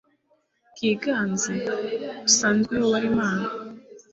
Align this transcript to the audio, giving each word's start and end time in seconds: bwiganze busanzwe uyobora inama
bwiganze 0.71 1.53
busanzwe 2.23 2.69
uyobora 2.75 3.05
inama 3.11 3.47